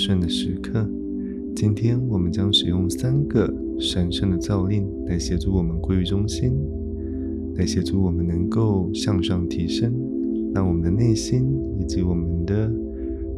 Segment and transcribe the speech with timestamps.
[0.00, 0.88] 神圣的时刻。
[1.54, 6.54] 今天我们将使用三个神圣的造令来协助我们归于中心，
[7.56, 9.92] 来协助我们能够向上提升，
[10.54, 11.44] 让我们的内心
[11.78, 12.72] 以及我们的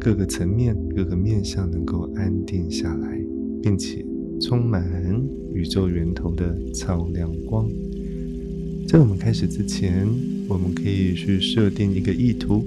[0.00, 3.20] 各个层面、各个面向能够安定下来，
[3.62, 4.04] 并且
[4.40, 4.84] 充满
[5.54, 7.68] 宇宙源头的超亮光。
[8.88, 10.08] 在我们开始之前，
[10.48, 12.64] 我们可以去设定一个意图，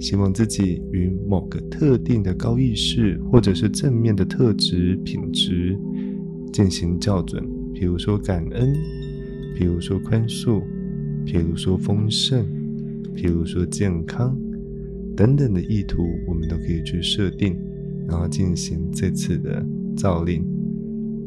[0.00, 5.78] 希望自己与某个特定的高意识或者是正面的特质品质
[6.52, 8.74] 进行校准，比如说感恩，
[9.54, 10.62] 比如说宽恕，
[11.24, 12.44] 比如说丰盛，
[13.14, 14.36] 比如说健康
[15.14, 17.56] 等等的意图，我们都可以去设定，
[18.08, 19.64] 然后进行这次的
[19.94, 20.42] 造令，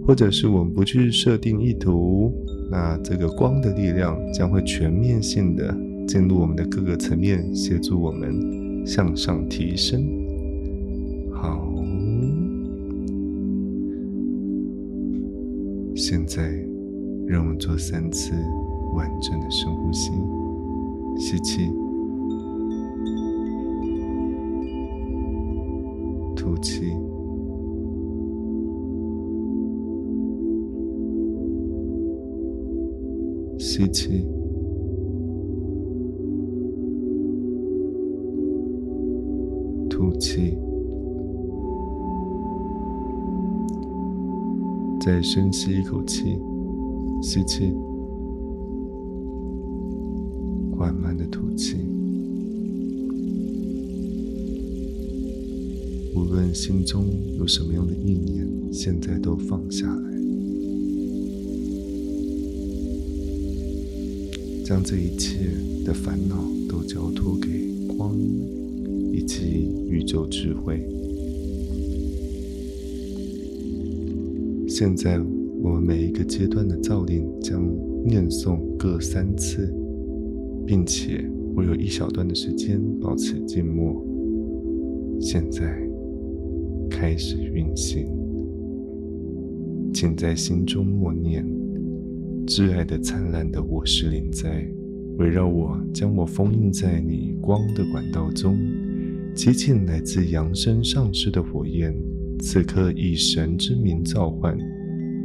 [0.05, 2.33] 或者是我们不去设定意图。
[2.71, 5.77] 那这个光的力量将会全面性的
[6.08, 10.03] 进入我们的各个层面，协助我们向上提升。
[11.31, 11.67] 好，
[15.95, 16.52] 现在
[17.28, 18.34] 让我们做三次
[18.95, 20.11] 完整的深呼吸，
[21.17, 21.70] 吸气，
[26.36, 26.94] 吐气。
[33.58, 34.26] 吸气，
[40.19, 40.58] 气，
[45.00, 46.38] 再深吸一口气，
[47.22, 47.72] 吸气，
[50.78, 51.78] 缓慢的吐气。
[56.16, 57.05] 无论心中
[57.38, 60.14] 有什么样的意念，现在都放下来。
[64.64, 65.52] 将这一切
[65.83, 66.37] 的烦恼
[66.70, 68.17] 都交托给光
[69.13, 70.83] 以及宇宙智慧。
[74.67, 75.19] 现在，
[75.61, 77.63] 我们每一个阶段的造令将
[78.03, 79.71] 念诵各三次，
[80.65, 81.23] 并且
[81.55, 84.03] 会有一小段的时间保持静默。
[85.21, 85.87] 现在
[86.89, 88.07] 开始运行，
[89.93, 91.45] 请在心中默念。
[92.47, 94.67] 挚爱的、灿烂的，我是灵在，
[95.19, 98.57] 围绕我，将我封印在你光的管道中。
[99.36, 101.92] 激进来自扬升上师的火焰，
[102.39, 104.55] 此刻以神之名召唤，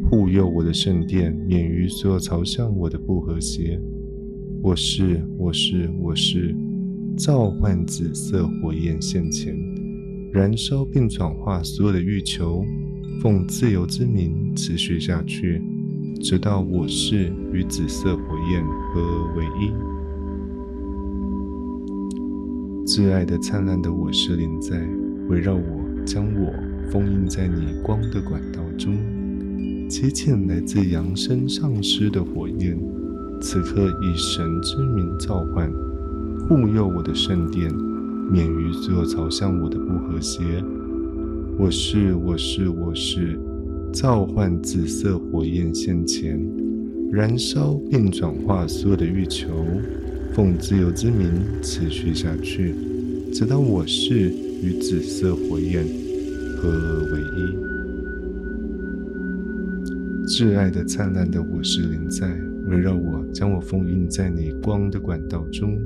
[0.08, 3.78] 护佑我的圣殿，免于所有朝向我的不和谐。
[4.62, 6.56] 我是，我是，我是，
[7.18, 9.54] 召唤紫色火焰现前，
[10.32, 12.64] 燃烧并转化所有的欲求，
[13.20, 15.62] 奉自由之名持续下去。
[16.22, 19.70] 直到我是与紫色火焰合为一，
[22.88, 24.80] 挚爱的、灿烂的我是灵在
[25.28, 25.60] 围绕我，
[26.06, 26.50] 将我
[26.90, 28.96] 封印在你光的管道中。
[29.90, 32.78] 接近来自扬升上师的火焰，
[33.42, 35.70] 此刻以神之名召唤，
[36.48, 37.70] 护佑我的圣殿，
[38.32, 40.40] 免于所有朝向我的不和谐。
[41.58, 43.38] 我是，我是，我是。
[43.92, 46.40] 召唤紫色火焰现前，
[47.12, 49.50] 燃烧并转化所有的欲求，
[50.38, 52.72] 奉自由之名持续下去，
[53.32, 54.30] 直到我是
[54.62, 55.84] 与紫色火焰
[56.56, 57.42] 合而为一。
[60.28, 62.32] 挚爱的、灿烂的我是灵在，
[62.68, 65.76] 围绕我，将我封印在你光的管道中。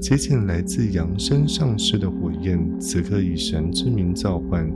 [0.00, 4.66] 接近来自扬升上师的火焰，此刻以神之名召唤。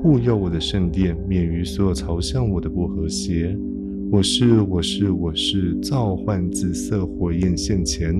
[0.00, 3.58] 护佑我的圣殿，免于所有朝向我的不和谐。
[4.12, 8.14] 我是，我是，我是，召唤紫色火焰现前，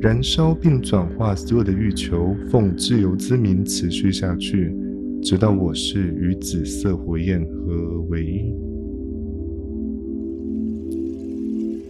[0.00, 4.74] 燃烧并转化所有的欲求，奉自由之名持续下去，
[5.22, 8.52] 直到我是与紫色火焰合为一。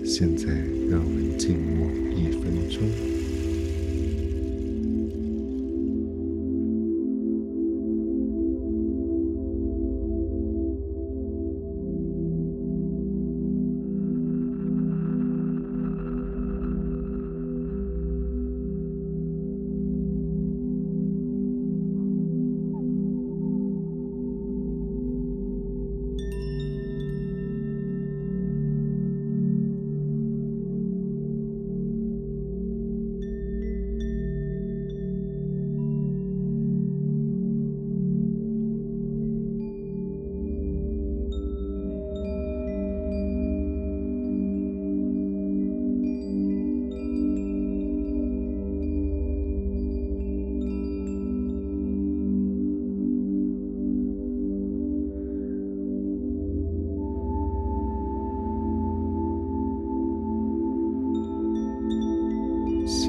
[0.05, 0.47] 现在，
[0.89, 3.24] 让我们静默一分钟。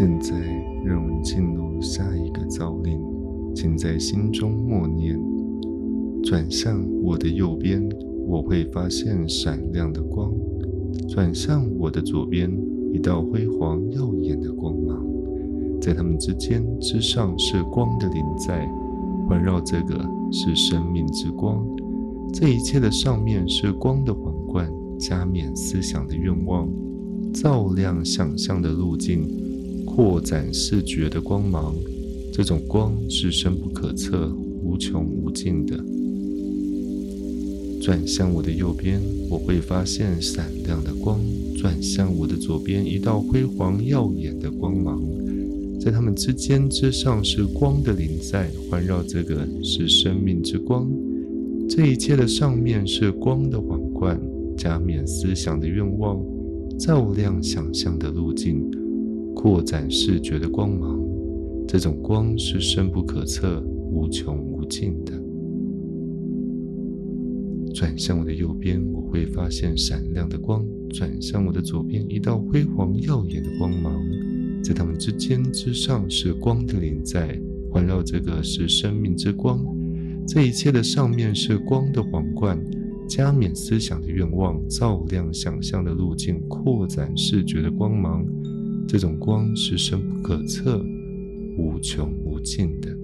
[0.06, 0.36] 现在，
[0.86, 3.02] 让我们进入下一个造令，
[3.56, 5.20] 请在心中默念：
[6.22, 7.84] 转向我的右边，
[8.28, 10.30] 我会发现闪亮的光；
[11.10, 12.56] 转向我的左边，
[12.94, 15.04] 一道辉煌耀眼的光芒。
[15.82, 18.64] 在它们之间之上是光的临在，
[19.28, 21.66] 环绕这个是生命之光。
[22.32, 26.70] 这一切的上面是光的皇冠，加冕思想的愿望，
[27.34, 29.28] 照亮想象的路径。
[29.96, 31.74] 扩展视觉的光芒，
[32.34, 34.30] 这种光是深不可测、
[34.62, 35.78] 无穷无尽的。
[37.82, 41.18] 转向我的右边，我会发现闪亮的光；
[41.58, 45.02] 转向我的左边，一道辉煌耀眼的光芒。
[45.80, 50.92] 在它们之间之上是光的临在，环绕这个是生命之光。
[51.70, 54.20] 这一切的上面是光的皇冠，
[54.58, 56.22] 加冕思想的愿望，
[56.78, 58.70] 照亮想象的路径。
[59.46, 61.00] 扩展视觉的光芒，
[61.68, 63.62] 这种光是深不可测、
[63.92, 65.14] 无穷无尽的。
[67.72, 73.94] 转向我的右边，我会发现闪亮的光；转向我的左边，一道辉煌耀眼的光芒。
[74.64, 77.40] 在它们之间之上是光的临在，
[77.70, 79.64] 环绕这个是生命之光。
[80.28, 82.60] 这一切的上面是光的皇冠，
[83.08, 88.26] 加冕思想的愿望，照亮想象的路径，扩展视觉的光芒。
[88.88, 90.84] 这种光是深不可测、
[91.58, 92.96] 无穷无尽的。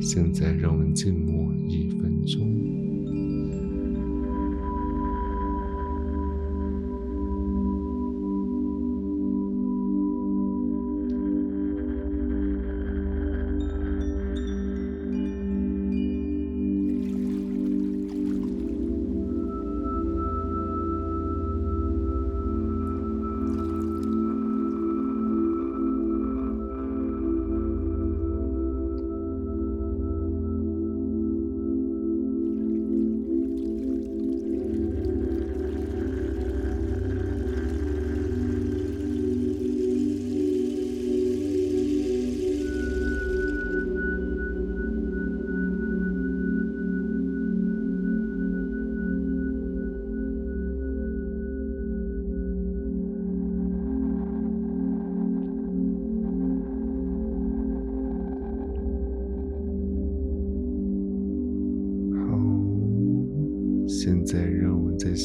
[0.00, 2.77] 现在，让我们静默一分钟。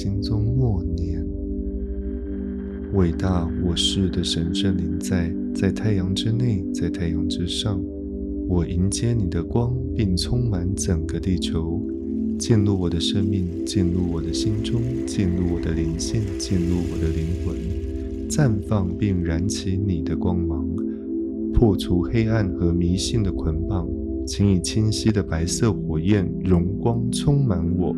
[0.03, 1.25] 心中默念：
[2.93, 7.81] 伟大我是的神圣灵在，在太阳之内，在太阳之上。
[8.49, 11.81] 我迎接你的光，并充满整个地球，
[12.37, 17.55] 进入我的生命，进入我的心中，进入我的灵性，进入我的灵魂，
[18.29, 20.67] 绽放并燃起你的光芒，
[21.53, 23.87] 破除黑暗和迷信的捆绑。
[24.27, 27.95] 请以清晰的白色火焰荣光充满我。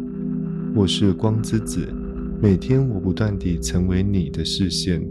[0.76, 1.88] 我是光之子，
[2.46, 5.04] 每天我不断地成为你的视线，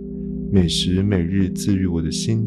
[0.53, 2.47] 每时每日治愈我的心。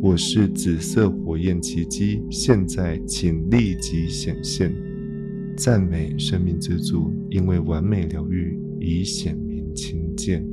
[0.00, 4.72] 我是紫色火焰奇迹，现在请立即显现。
[5.56, 10.46] 赞美生命之主，因为完美疗愈已显明亲见。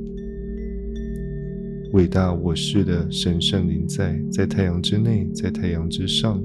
[1.92, 6.42] 伟大我是的神圣灵在，在太阳之内，在太阳之上。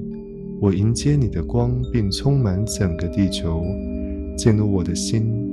[0.60, 3.64] 我迎接你的光，并充满整个地球，
[4.36, 5.51] 进入我的心。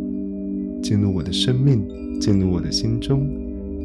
[0.81, 1.87] 进入我的生命，
[2.19, 3.27] 进入我的心中，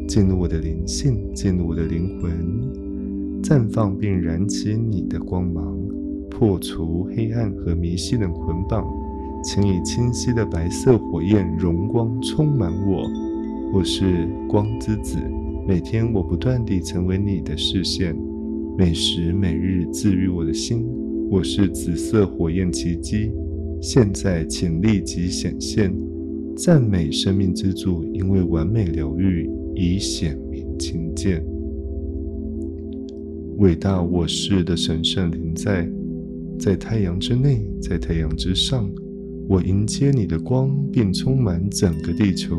[0.06, 5.78] 进入我的灵性，进入我的灵魂，绽放并燃起你的光芒，
[6.30, 8.84] 破除黑暗和迷信的捆绑。
[9.42, 13.04] 请以清晰的白色火焰荣光充满我。
[13.74, 15.18] 我是光之子，
[15.68, 18.16] 每天我不断地成为你的视线，
[18.78, 20.86] 每时每日治愈我的心。
[21.30, 23.30] 我是紫色火焰奇迹，
[23.82, 25.94] 现在请立即显现。
[26.56, 31.44] 赞美生命之主，因为完美疗愈已显明亲见。
[33.58, 35.90] 伟大我是的神圣灵在，
[36.56, 38.88] 在太阳之内，在太阳之上。
[39.48, 42.56] 我迎接你的光，并充满整个地球，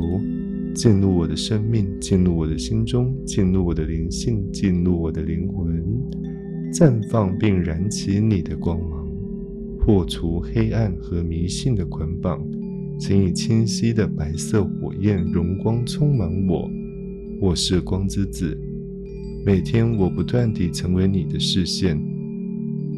[0.74, 5.82] 进入我的生命，进入我的心中，进入我的灵性，进入我的灵魂，
[6.74, 9.08] 绽放并燃起你的光芒，
[9.80, 12.46] 破除黑暗和迷信的捆绑。
[12.98, 16.70] 请以清晰的白色火焰荣光充满我。
[17.40, 18.58] 我是光之子，
[19.46, 22.00] 每天我不断地成为你的视线，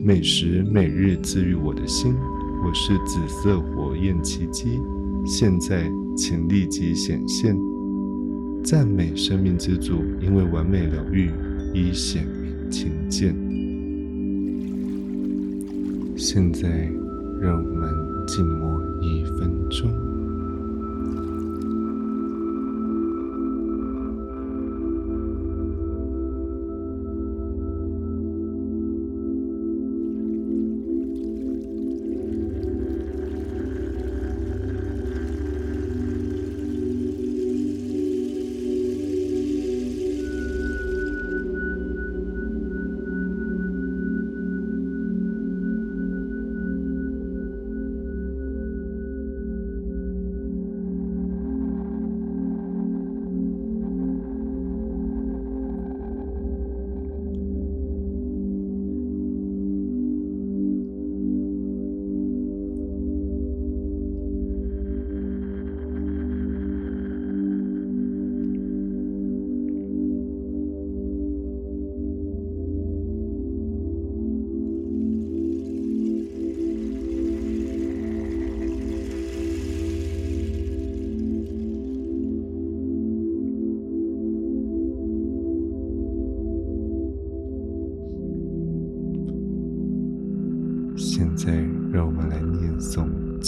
[0.06, 2.14] 每时每日治愈我的心。
[2.64, 4.80] 我是紫色火焰奇迹，
[5.26, 7.58] 现在请立即显现。
[8.64, 11.32] 赞美生命之主，因为完美疗愈
[11.74, 13.36] 已显明情见。
[16.16, 16.68] 现在，
[17.42, 17.90] 让我们
[18.28, 18.77] 静默
[19.08, 20.07] 一分钟。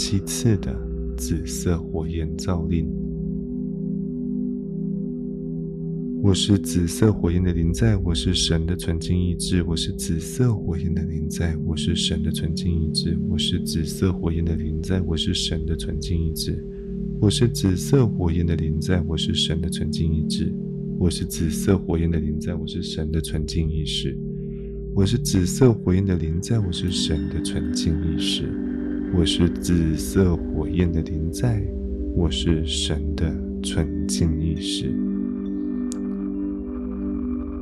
[0.09, 0.75] 七次的
[1.15, 2.89] 紫色火焰造令。
[6.23, 9.61] 我是紫色火焰的灵在，我是神的纯净意志。
[9.61, 13.15] 我是紫色火焰的灵在，我是神的纯净意志。
[13.29, 16.65] 我是紫色火焰的灵在，我是神的纯净意志。
[17.21, 20.51] 我是紫色火焰的灵在，我是神的纯净意志。
[20.97, 24.17] 我是紫色火焰的灵在，我是神的纯净意识。
[24.95, 28.68] 我是紫色火焰的灵在，我是神的纯净意识。
[29.11, 31.61] 我是紫色火焰的灵在，
[32.15, 34.93] 我是神的纯净意识。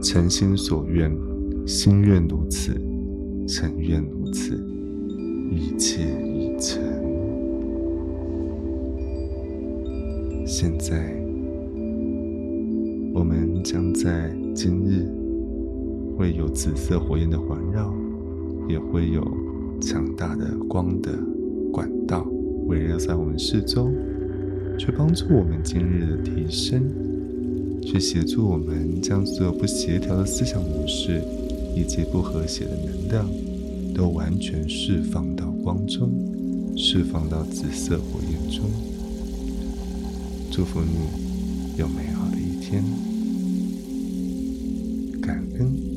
[0.01, 1.15] 诚心所愿，
[1.65, 2.73] 心愿如此，
[3.47, 4.55] 诚愿如此，
[5.49, 6.83] 一切已成。
[10.45, 11.15] 现在，
[13.13, 15.07] 我们将在今日。
[16.17, 17.93] 会有紫色火焰的环绕，
[18.67, 19.23] 也会有
[19.79, 21.11] 强大的光的
[21.77, 22.25] 管道
[22.65, 23.91] 围绕在我们四周，
[24.79, 26.81] 去帮助我们今日的提升，
[27.84, 31.22] 去协助我们将所有不协调的思想模式
[31.75, 33.29] 以及不和谐的能量，
[33.93, 36.10] 都完全释放到光中，
[36.75, 38.65] 释放到紫色火焰中。
[40.50, 42.84] 祝福你有美好的一天，
[45.22, 45.96] 感恩。